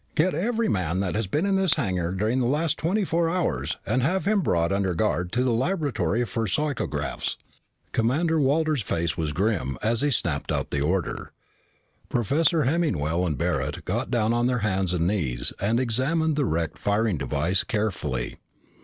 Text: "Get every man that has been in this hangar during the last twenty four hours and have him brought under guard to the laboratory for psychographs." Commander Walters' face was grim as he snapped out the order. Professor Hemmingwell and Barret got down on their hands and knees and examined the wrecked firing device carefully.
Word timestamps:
"Get 0.15 0.33
every 0.33 0.67
man 0.67 0.99
that 1.01 1.13
has 1.13 1.27
been 1.27 1.45
in 1.45 1.57
this 1.57 1.75
hangar 1.75 2.09
during 2.11 2.39
the 2.39 2.47
last 2.47 2.75
twenty 2.75 3.05
four 3.05 3.29
hours 3.29 3.77
and 3.85 4.01
have 4.01 4.25
him 4.25 4.41
brought 4.41 4.71
under 4.71 4.95
guard 4.95 5.31
to 5.33 5.43
the 5.43 5.51
laboratory 5.51 6.25
for 6.25 6.47
psychographs." 6.47 7.37
Commander 7.91 8.39
Walters' 8.41 8.81
face 8.81 9.15
was 9.15 9.31
grim 9.31 9.77
as 9.83 10.01
he 10.01 10.09
snapped 10.09 10.51
out 10.51 10.71
the 10.71 10.81
order. 10.81 11.33
Professor 12.09 12.63
Hemmingwell 12.63 13.27
and 13.27 13.37
Barret 13.37 13.85
got 13.85 14.09
down 14.09 14.33
on 14.33 14.47
their 14.47 14.59
hands 14.65 14.91
and 14.91 15.05
knees 15.05 15.53
and 15.61 15.79
examined 15.79 16.35
the 16.35 16.45
wrecked 16.45 16.79
firing 16.79 17.19
device 17.19 17.63
carefully. 17.63 18.37